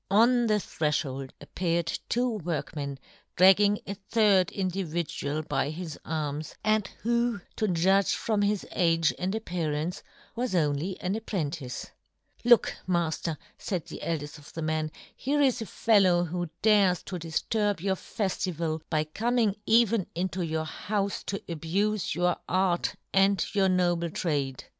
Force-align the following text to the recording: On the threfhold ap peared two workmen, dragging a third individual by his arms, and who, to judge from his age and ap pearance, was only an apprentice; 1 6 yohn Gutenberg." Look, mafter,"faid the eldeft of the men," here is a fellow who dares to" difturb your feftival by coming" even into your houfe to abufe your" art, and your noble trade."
On 0.09 0.47
the 0.47 0.55
threfhold 0.59 1.29
ap 1.39 1.53
peared 1.53 1.99
two 2.09 2.27
workmen, 2.27 2.97
dragging 3.35 3.77
a 3.85 3.93
third 3.93 4.49
individual 4.51 5.43
by 5.43 5.69
his 5.69 5.95
arms, 6.03 6.55
and 6.63 6.87
who, 7.03 7.39
to 7.55 7.67
judge 7.67 8.15
from 8.15 8.41
his 8.41 8.65
age 8.71 9.13
and 9.19 9.35
ap 9.35 9.43
pearance, 9.45 10.01
was 10.35 10.55
only 10.55 10.99
an 11.01 11.13
apprentice; 11.13 11.91
1 12.41 12.49
6 12.49 12.49
yohn 12.49 12.49
Gutenberg." 12.49 12.49
Look, 12.49 12.75
mafter,"faid 12.87 13.85
the 13.89 13.99
eldeft 14.03 14.37
of 14.39 14.51
the 14.53 14.63
men," 14.63 14.91
here 15.25 15.39
is 15.39 15.61
a 15.61 15.67
fellow 15.67 16.23
who 16.25 16.49
dares 16.63 17.03
to" 17.03 17.19
difturb 17.19 17.79
your 17.79 17.93
feftival 17.93 18.81
by 18.89 19.03
coming" 19.03 19.55
even 19.77 20.07
into 20.15 20.43
your 20.43 20.65
houfe 20.65 21.23
to 21.27 21.37
abufe 21.47 22.15
your" 22.15 22.37
art, 22.49 22.95
and 23.13 23.45
your 23.53 23.69
noble 23.69 24.09
trade." 24.09 24.63